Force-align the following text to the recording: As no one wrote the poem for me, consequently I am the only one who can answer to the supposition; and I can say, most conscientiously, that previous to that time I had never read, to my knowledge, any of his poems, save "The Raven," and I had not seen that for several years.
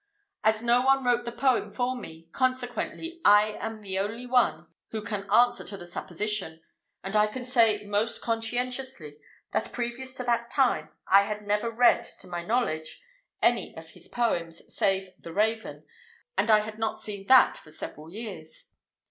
As 0.43 0.63
no 0.63 0.81
one 0.81 1.03
wrote 1.03 1.25
the 1.25 1.31
poem 1.31 1.71
for 1.71 1.95
me, 1.95 2.27
consequently 2.31 3.21
I 3.23 3.55
am 3.59 3.79
the 3.81 3.99
only 3.99 4.25
one 4.25 4.65
who 4.89 5.03
can 5.03 5.29
answer 5.29 5.63
to 5.65 5.77
the 5.77 5.85
supposition; 5.85 6.59
and 7.03 7.15
I 7.15 7.27
can 7.27 7.45
say, 7.45 7.85
most 7.85 8.19
conscientiously, 8.19 9.19
that 9.53 9.71
previous 9.71 10.15
to 10.15 10.23
that 10.23 10.49
time 10.49 10.89
I 11.07 11.25
had 11.25 11.45
never 11.45 11.69
read, 11.69 12.01
to 12.19 12.25
my 12.25 12.43
knowledge, 12.43 12.99
any 13.43 13.77
of 13.77 13.89
his 13.89 14.07
poems, 14.07 14.63
save 14.75 15.11
"The 15.19 15.33
Raven," 15.33 15.85
and 16.35 16.49
I 16.49 16.61
had 16.61 16.79
not 16.79 16.99
seen 16.99 17.27
that 17.27 17.57
for 17.57 17.69
several 17.69 18.09
years. 18.11 18.69